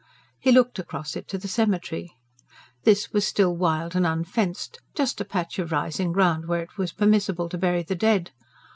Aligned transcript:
He 0.39 0.51
looked 0.51 0.79
across 0.79 1.15
it 1.15 1.27
to 1.27 1.37
the 1.37 1.47
cemetery. 1.47 2.11
This 2.85 3.11
was 3.11 3.27
still 3.27 3.55
wild 3.55 3.95
and 3.95 4.03
unfenced 4.03 4.79
just 4.95 5.21
a 5.21 5.25
patch 5.25 5.59
of 5.59 5.71
rising 5.71 6.11
ground 6.11 6.47
where 6.47 6.63
it 6.63 6.75
was 6.75 6.91
permissible 6.91 7.47
to 7.49 7.57
bury 7.59 7.83
the 7.83 7.93
dead. 7.93 8.31